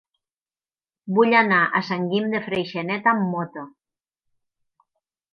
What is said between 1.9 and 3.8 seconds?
Guim de Freixenet amb moto.